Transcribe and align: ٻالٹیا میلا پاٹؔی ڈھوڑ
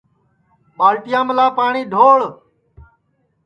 ٻالٹیا 0.77 1.19
میلا 1.27 1.47
پاٹؔی 1.57 1.81
ڈھوڑ 1.93 2.19